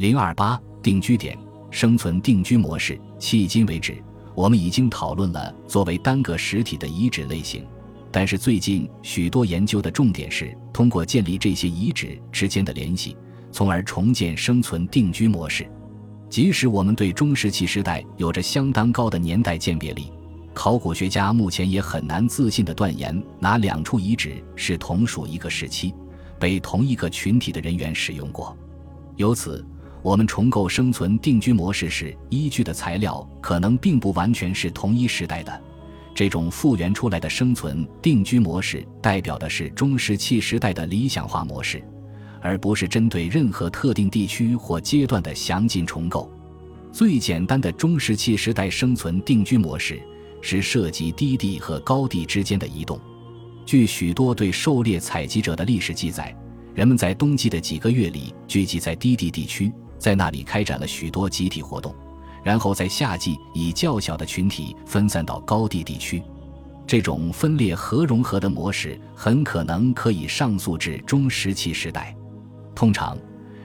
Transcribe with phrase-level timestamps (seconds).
[0.00, 1.36] 零二八定居点
[1.70, 2.98] 生存定居模式。
[3.18, 4.02] 迄今为止，
[4.34, 7.66] 我们已经讨论了作为单个实体的遗址类型，
[8.10, 13.14] 但是最近许多研究的重点是通过建立这些遗址之间的联系，
[13.52, 15.70] 从而重建生存定居模式。
[16.30, 20.10] 即使我们对中石器时代有着相当高的年代鉴别力，
[20.54, 25.92] 考古学家目前也很难自信地断言哪两处遗址是同属一个时期、
[26.38, 28.56] 被同一个群体的人员使用过。
[29.16, 29.62] 由此，
[30.02, 35.62] 我们重构生存定居模式时依据的材料可能并不完全是同一时代的。
[36.14, 41.82] 这种复原出来的生存定居模式，代表的是中石器时代的理想化模式。
[42.42, 46.32] 而不是针对任何特定地区或阶段的详尽重构。
[46.90, 50.00] 最简单的中石器时代生存定居模式
[50.40, 52.98] 是涉及低地和高地之间的移动。
[53.66, 56.34] 据许多对狩猎采集者的历史记载，
[56.74, 61.94] 人们在冬季的几个月里聚集在低地地区，在那里开展了许多集体活动，
[62.42, 66.20] 然后在夏季以较小的群体分散到高地地区。
[66.86, 72.16] 这种分裂和融合的模式很可能可以上溯至中石器时代。
[72.74, 73.16] 通常，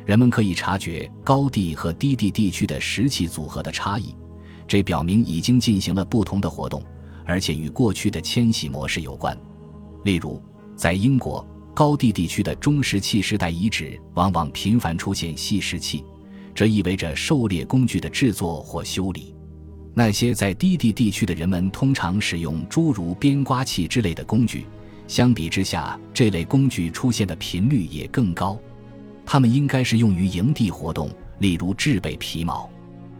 [0.05, 4.13] 人们可以察觉高地和低地地区的石器组合的差异，
[4.67, 6.83] 这表明已经进行了不同的活动，
[7.25, 9.35] 而且与过去的迁徙模式有关。
[10.03, 10.39] 例如，
[10.75, 16.03] 在英国，高地地区的中石器时代遗址往往频繁出现细石器，
[16.55, 19.35] 这意味着狩猎工具的制作或修理。
[19.93, 24.65] 那些在低地地区的人们通常使用诸如边刮器之类的工具，
[25.07, 28.57] 相比之下，这类工具出现的频率也更高。
[29.25, 32.69] 它们应该是用于营地活动，例如制备皮毛。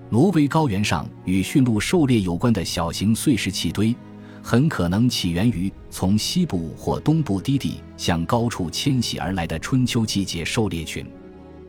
[0.09, 3.94] 挪威高原上与驯鹿狩猎有关的小型碎石器堆，
[4.42, 11.05] 很可能起源于从西部或东部低地向高处迁徙而来的春秋季节狩猎群。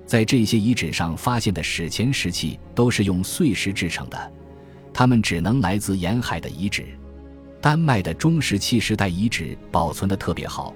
[0.06, 4.32] 在这些遗址上发现的史前石器都是用碎石制成的，
[4.94, 6.86] 它们只能来自沿海的遗址。
[7.60, 10.74] 丹麦的中石器时代遗址保存得特别好。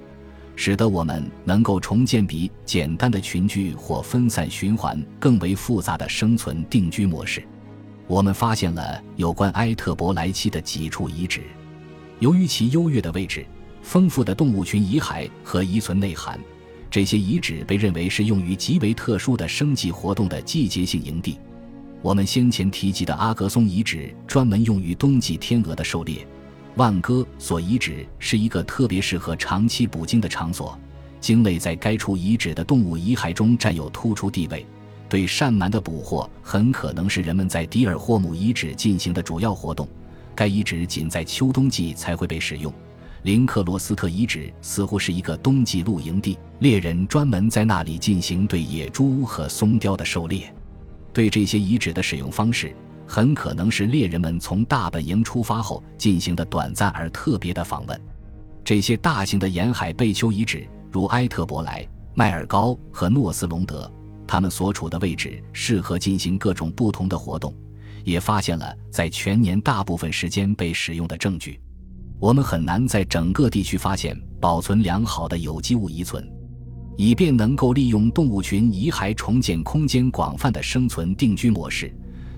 [0.57, 7.43] 使得我们能够重建比简单的群居或分散循环更为复杂的生存定居模式。
[8.07, 11.41] 我们发现了有关埃特伯莱期的几处遗址，
[12.19, 13.47] 由于其优越的位置、
[13.81, 16.39] 丰富的动物群遗骸和遗存内涵，
[16.91, 21.39] 这些遗址被认为是用于极为特殊的生计活动的季节性营地。
[22.03, 26.27] 我们先前提及的阿格松遗址专门用于冬季天鹅的狩猎。
[26.77, 30.79] 万戈所遗址是一个特别适合长期捕鲸的场所，
[31.21, 34.67] 鲸类在该处遗址的动物遗骸中占有突出地位。
[35.09, 39.87] 对扇鳗的捕获很可能是人们在迪尔霍姆遗址进行的主要活动，
[40.35, 42.73] 该遗址仅在秋冬季才会被使用。
[43.23, 50.53] 林克罗斯特遗址似乎是一个冬季露营地，猎人专门在那里进行对野猪和松雕的狩猎。
[51.13, 52.75] 对这些遗址的使用方式。
[53.13, 58.01] 很可能是猎人们从大本营出发后进行的短暂而特别的访问。
[58.63, 63.93] 这些大型的沿海贝丘遗址，如埃特伯莱、迈尔高和诺斯隆德，
[64.29, 67.53] 他们所处的位置适合进行各种不同的活动，
[68.05, 71.61] 也发现了在全年大部分时间被使用的证据。
[72.21, 76.31] 我们很难在整个地区发现保存良好的有机物遗存，
[76.99, 81.93] 以便能够利用动物群遗骸重建空间广泛的生存定居模式。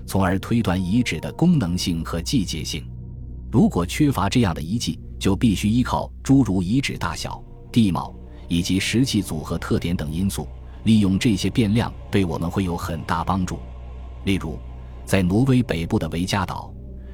[0.05, 2.85] 从而推断遗址的功能性和季节性。
[3.51, 8.13] 如果缺乏这样的遗迹，就必须依靠诸如遗址大小、地貌
[8.47, 10.47] 以及石器组合特点等因素。
[10.83, 13.59] 利用这些变量对我们会有很大帮助。
[14.25, 14.57] 例如，
[15.05, 16.72] 在挪威北部的维加岛，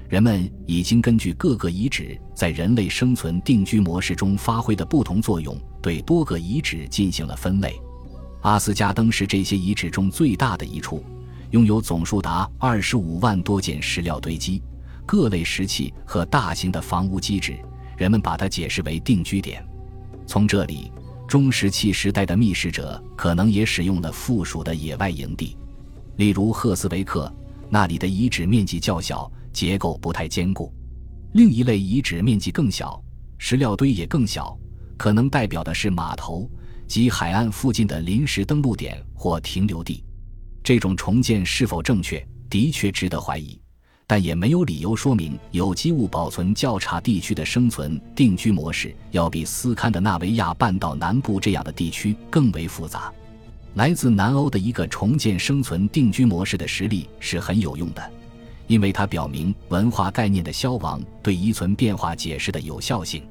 [0.09, 7.79] 人们已经根据各个遗址在人类生存定居模式中发挥的不同作用，对多个遗址进行了分类。
[8.41, 11.05] 阿斯加登是这些遗址中最大的一处。
[11.51, 14.61] 拥有总数达二十五万多件石料堆积、
[15.05, 17.55] 各类石器和大型的房屋基址，
[17.95, 19.63] 人们把它解释为定居点。
[20.25, 20.91] 从这里，
[21.27, 25.55] 中石器时代的觅食者可能也使用了附属的野外营地，
[26.17, 27.31] 例如赫斯维克，
[27.69, 30.73] 那里的遗址面积较小，结构不太坚固。
[31.33, 33.01] 另一类遗址面积更小，
[33.37, 34.57] 石料堆也更小，
[34.97, 36.49] 可能代表的是码头
[36.87, 40.03] 及海岸附近的临时登陆点或停留地。
[40.63, 43.59] 这种重建是否正确，的确值得怀疑，
[44.05, 53.13] 但也没有理由说明有机物保存较差地区的生存定居模式要比斯堪的纳维亚半岛南部这样的地区更为复杂。
[53.75, 58.11] 来自南欧的一个重建生存定居模式的实例是很有用的，
[58.69, 63.27] 因为它表明文化概念的消亡对遗存变化解释的有效性。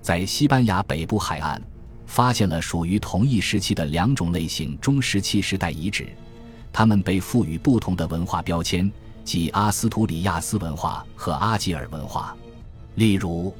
[0.00, 1.62] 在西班牙北部海岸，
[2.04, 6.08] 发现了属于同一时期的两种类型中石器时代遗址。
[6.72, 8.90] 它们被赋予不同的文化标签，
[9.22, 12.36] 即阿斯图里亚斯文化和阿吉尔文化。
[12.96, 13.54] 例如，“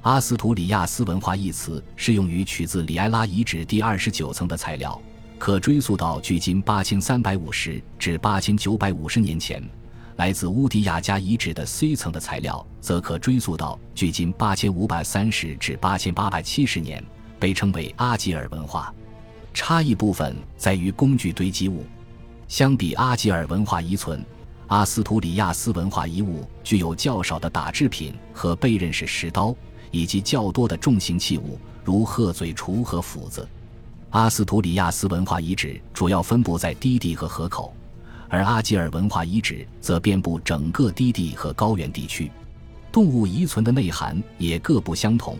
[0.00, 4.98] 阿斯图里亚斯文化”一词适用于取自里埃拉遗址第二十九层的材料，
[5.38, 9.62] 可追溯到距今八千三百五十至八千九百五十年前。
[10.16, 17.02] 来自乌迪亚加遗址的 C 层的材料，则可追溯到距今八千五百三十至八千八百七十年，
[17.38, 18.94] 被称为阿吉尔文化。
[19.52, 21.84] 差异部分在于工具堆积物。
[22.46, 24.24] 相比阿吉尔文化遗存，
[24.68, 29.54] 阿斯图里亚斯文化遗物具有较少的打制品和被刃式石刀，
[29.90, 33.48] 以及较多的重型器物，如鹤嘴锄和斧子。
[34.10, 37.74] 阿斯图里亚斯文化遗址主要分布在低地和河口。
[38.34, 42.32] 而阿吉尔文化遗址则遍布整个低地和高原地区，
[42.90, 45.38] 动物遗存的内涵也各不相同。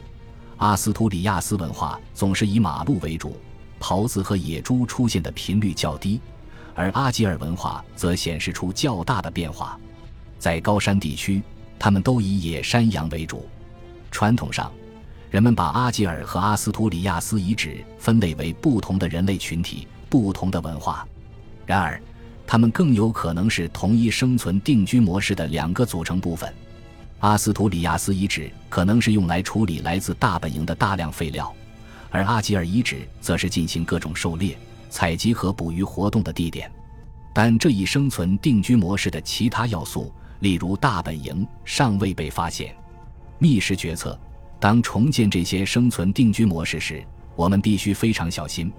[0.59, 3.37] 阿斯图里亚斯文化总是以马鹿为主，
[3.81, 6.21] 狍子和野猪出现的频率较低，
[6.73, 9.77] 而阿吉尔文化则显示出较大的变化。
[10.39, 11.43] 在高山地区，
[11.81, 13.45] 他们都以野山羊为主。
[14.13, 14.71] 传统上，
[15.33, 21.05] 人们把阿吉尔和阿斯图里亚斯遗址分类为不同的人类群体、不同的文化。
[21.67, 22.01] 然而，
[22.47, 26.53] 它们更有可能是同一生存定居模式的两个组成部分。
[27.21, 31.53] 阿斯图里亚斯遗址可能是用来处理来自大本营的大量废料，
[32.11, 34.57] 而阿吉尔遗址则是进行各种狩猎、
[34.91, 36.71] 采集和捕鱼活动的地点。
[37.33, 42.77] 但这一生存定居模式的其他要素，例如大本营，尚未被发现。
[43.39, 44.19] 密室决策：
[44.61, 47.03] 当重建这些生存定居模式时，
[47.35, 48.71] 我们必须非常小心。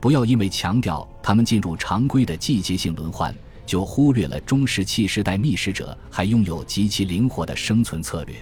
[0.00, 3.34] 不要因为强调他们进入常规的季节性轮换，
[3.66, 8.34] 就忽略了中石器时代觅食者还拥有极其灵活的生存策略。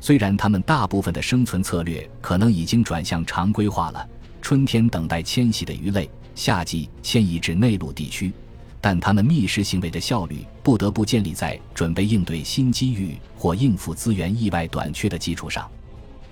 [0.00, 4.06] 虽然他们大部分的生存策略可能已经转向常规化了，
[4.42, 8.32] 春天等待迁徙的鱼类，夏季迁移至内陆地区，
[8.80, 15.70] 但他们觅食行为的效率不得不建立在准备应对新机遇或应付资源意外短缺的基础上。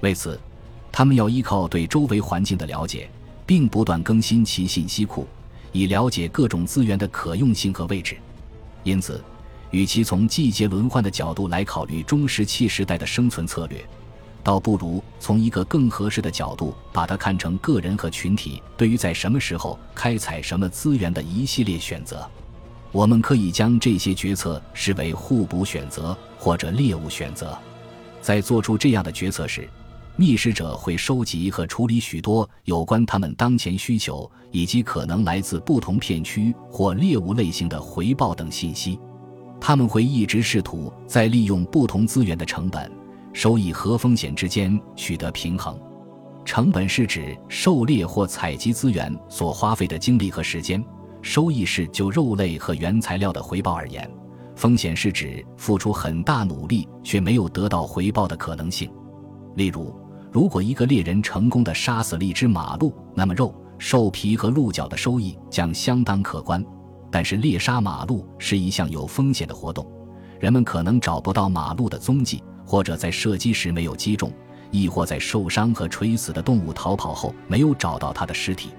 [0.01, 0.39] 为此，
[0.93, 3.09] 他们要依靠对周围环境的了解。
[3.50, 5.26] 并不断更新其信息库，
[5.73, 8.17] 以了解各种资源的可用性和位置。
[8.85, 9.20] 因此，
[9.73, 13.85] 与其从季节轮换的角度来考虑中石器时代的生存策略，
[14.44, 22.25] 倒不如从一个更合适的角度把它看成个人和群体对于在什么时候开采什么资源的一系列选择。
[22.93, 27.58] 我们可以将这些决策视为互补选择或者猎物选择。
[28.23, 29.69] 在做出这样的决策时，
[30.21, 39.01] 觅食者会收集和处理许多有关他们当前需求以及可能来自不同片区或猎物类型的回报等信息。
[39.59, 42.93] 他们会一直试图在利用不同资源的成本、
[43.33, 45.81] 收益和风险之间取得平衡。
[46.45, 50.83] 成本是指狩猎或采集资源所花费的精力和时间；
[51.23, 54.05] 收益是就肉类和原材料的回报而言；
[54.55, 58.93] 风险是指付出很大努力却没有得到回报的可能性。
[59.55, 59.99] 例如。
[60.32, 66.65] 如果一个猎人成功的杀死了一只马鹿，那么肉、兽皮和鹿角的收益将相当可观。
[67.11, 69.85] 但是猎杀马鹿是一项有风险的活动，
[70.38, 74.32] 人们可能找不到马鹿的踪迹，或者在射击时没有击中，
[74.71, 78.71] 亦或在受伤和垂死的动物逃跑后没有找到它的尸体。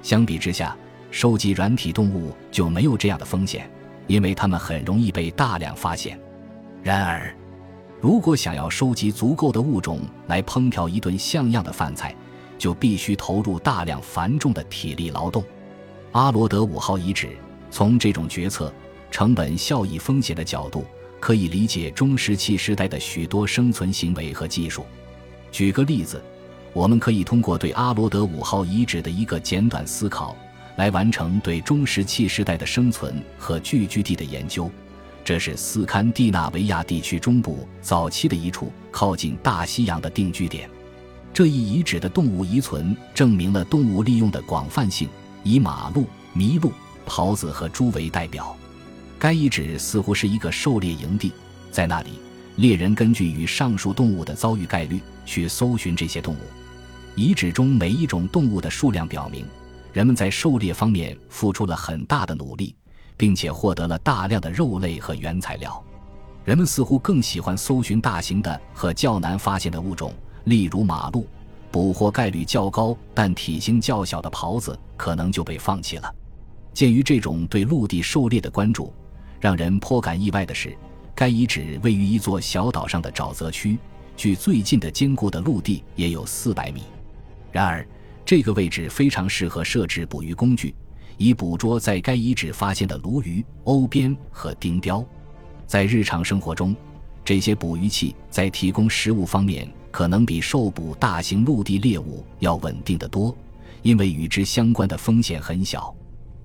[0.00, 0.74] 相比之下，
[1.10, 3.70] 收集软体动物就没有这样的风险，
[4.06, 6.18] 因为它们很容易被大量发现。
[6.82, 7.36] 然而，
[8.00, 12.14] 如果想要收集足够的物种来烹调一顿像样的饭菜，
[12.58, 15.42] 就必须投入大量繁重的体力劳动。
[16.12, 17.36] 阿罗德五号遗址
[17.70, 18.72] 从这种决策、
[19.10, 20.84] 成本效益、风险的角度，
[21.18, 24.84] 可以理解中石器时代的许多生存行为和技术。
[25.50, 26.22] 举个例子，
[26.72, 30.36] 我们可以通过对阿罗德五号遗址的一个简短思考，
[30.76, 34.70] 来完成对中石器时代的生存和聚居地的研究。
[35.26, 40.70] 这是斯堪的纳维亚地区中部早期的一处靠近大西洋的定居点。
[41.34, 45.08] 这一遗址的动物遗存证明了动物利用的广泛性，
[45.42, 46.06] 以马鹿、
[46.36, 46.72] 麋鹿、
[47.08, 48.56] 狍子和猪为代表。
[49.18, 51.32] 该遗址似乎是一个狩猎营地，
[51.72, 52.20] 在那里，
[52.54, 56.38] 猎人根据与上述动物的遭遇概率去搜寻这些动物。
[57.16, 59.44] 遗址中每一种动物的数量表明，
[59.92, 62.72] 人们在狩猎方面付出了很大的努力。
[63.16, 65.82] 并且获得了大量的肉类和原材料。
[66.44, 70.12] 人们似乎更喜欢搜寻大型的和较难发现的物种，
[70.44, 71.26] 例如马鹿。
[71.72, 76.14] 捕获概率较高但体型较小的狍子可能就被放弃了。
[76.72, 78.92] 鉴于这种对陆地狩猎的关注，
[79.40, 80.74] 让人颇感意外的是，
[81.14, 83.76] 该遗址位于一座小岛上的沼泽区，
[84.16, 86.84] 距最近的坚固的陆地也有四百米。
[87.52, 87.86] 然而，
[88.24, 90.74] 这个位置非常适合设置捕鱼工具。
[91.16, 95.04] 以捕捉在该遗址发现的鲈鱼、欧边和丁雕。
[95.66, 96.74] 在日常生活中，
[97.24, 103.36] 这些捕鱼器在提供食物方面可能比受捕大型陆地猎物要稳定得多，
[103.82, 105.94] 因为与之相关的风险很小。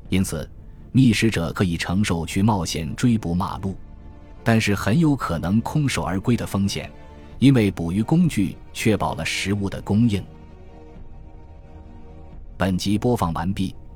[0.10, 0.50] 因此，
[0.92, 3.76] 觅食者可以承受去冒险追捕马鹿，
[4.44, 6.92] 但是很有可能空手而归的风险，
[7.40, 10.24] 因为捕鱼工具确保了食物的供应。
[12.58, 13.76] 本集播放完毕，